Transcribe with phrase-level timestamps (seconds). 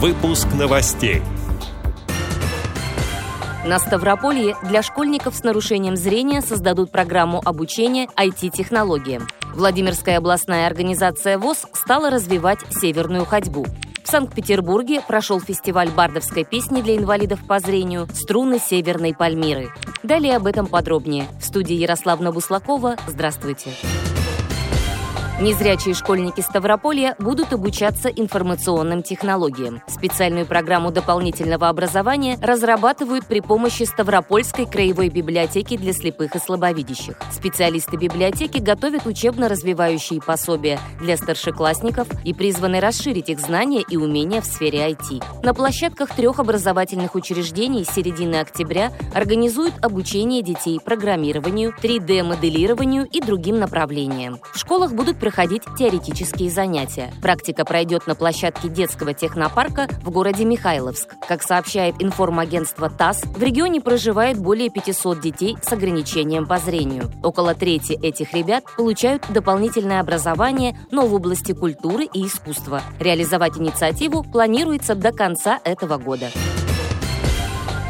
[0.00, 1.22] Выпуск новостей.
[3.66, 9.26] На Ставрополье для школьников с нарушением зрения создадут программу обучения IT-технологиям.
[9.54, 13.66] Владимирская областная организация ВОЗ стала развивать северную ходьбу.
[14.04, 19.72] В Санкт-Петербурге прошел фестиваль бардовской песни для инвалидов по зрению «Струны Северной Пальмиры».
[20.04, 21.26] Далее об этом подробнее.
[21.40, 22.94] В студии Ярославна Буслакова.
[23.08, 23.70] Здравствуйте.
[23.70, 24.07] Здравствуйте.
[25.40, 29.80] Незрячие школьники Ставрополья будут обучаться информационным технологиям.
[29.86, 37.14] Специальную программу дополнительного образования разрабатывают при помощи Ставропольской краевой библиотеки для слепых и слабовидящих.
[37.30, 44.44] Специалисты библиотеки готовят учебно-развивающие пособия для старшеклассников и призваны расширить их знания и умения в
[44.44, 45.22] сфере IT.
[45.44, 53.60] На площадках трех образовательных учреждений с середины октября организуют обучение детей программированию, 3D-моделированию и другим
[53.60, 54.40] направлениям.
[54.52, 57.12] В школах будут проходить теоретические занятия.
[57.20, 61.16] Практика пройдет на площадке детского технопарка в городе Михайловск.
[61.28, 67.12] Как сообщает информагентство ТАСС, в регионе проживает более 500 детей с ограничением по зрению.
[67.22, 72.80] Около трети этих ребят получают дополнительное образование, но в области культуры и искусства.
[72.98, 76.30] Реализовать инициативу планируется до конца этого года.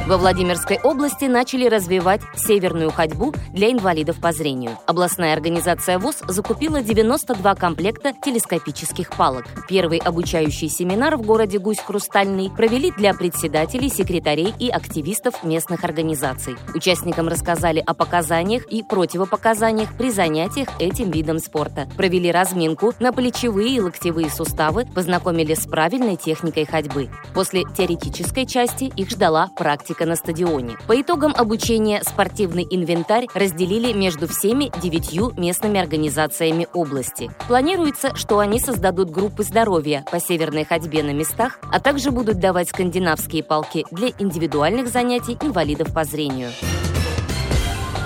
[0.09, 4.78] Во Владимирской области начали развивать северную ходьбу для инвалидов по зрению.
[4.87, 9.45] Областная организация ВОЗ закупила 92 комплекта телескопических палок.
[9.69, 16.56] Первый обучающий семинар в городе Гусь-Хрустальный провели для председателей, секретарей и активистов местных организаций.
[16.75, 21.86] Участникам рассказали о показаниях и противопоказаниях при занятиях этим видом спорта.
[21.98, 27.11] Провели разминку на плечевые и локтевые суставы, познакомили с правильной техникой ходьбы.
[27.34, 30.77] После теоретической части их ждала практика практика на стадионе.
[30.87, 37.31] По итогам обучения спортивный инвентарь разделили между всеми девятью местными организациями области.
[37.49, 42.69] Планируется, что они создадут группы здоровья по северной ходьбе на местах, а также будут давать
[42.69, 46.51] скандинавские палки для индивидуальных занятий инвалидов по зрению.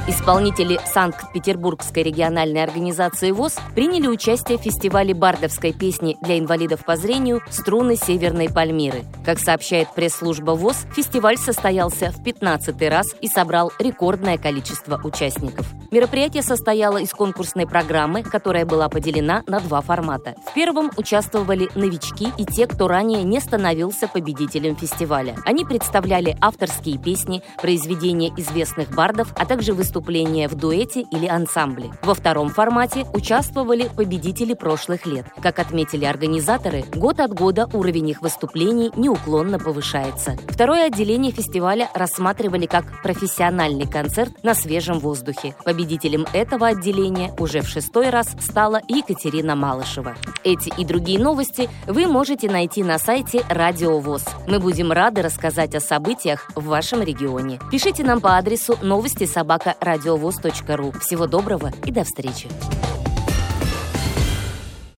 [0.08, 7.40] Исполнители Санкт-Петербургской региональной организации ВОЗ приняли участие в фестивале бардовской песни для инвалидов по зрению
[7.50, 9.04] «Струны Северной Пальмиры».
[9.24, 15.72] Как сообщает пресс-служба ВОЗ, фестиваль состоялся в 15 раз и собрал рекордное количество участников.
[15.92, 20.34] Мероприятие состояло из конкурсной программы, которая была поделена на два формата.
[20.50, 25.36] В первом участвовали новички и те, кто ранее не становился победителем фестиваля.
[25.44, 31.90] Они представляли авторские песни, произведения известных бардов, а также выступления в дуэте или ансамбле.
[32.02, 35.26] Во втором формате участвовали победители прошлых лет.
[35.42, 40.38] Как отметили организаторы, год от года уровень их выступлений неуклонно повышается.
[40.48, 45.54] Второе отделение фестиваля рассматривали как профессиональный концерт на свежем воздухе.
[45.82, 50.14] Победителем этого отделения уже в шестой раз стала Екатерина Малышева.
[50.44, 54.24] Эти и другие новости вы можете найти на сайте Радио ВОЗ.
[54.46, 57.58] Мы будем рады рассказать о событиях в вашем регионе.
[57.72, 60.92] Пишите нам по адресу новости собака радиовоз.ру.
[61.00, 62.48] Всего доброго и до встречи!